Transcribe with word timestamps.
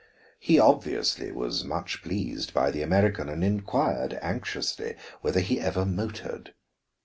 He 0.39 0.57
obviously 0.59 1.31
was 1.31 1.63
much 1.63 2.01
pleased 2.01 2.55
by 2.55 2.71
the 2.71 2.81
American, 2.81 3.29
and 3.29 3.43
inquired 3.43 4.17
anxiously 4.23 4.95
whether 5.21 5.41
he 5.41 5.61
ever 5.61 5.85
motored. 5.85 6.55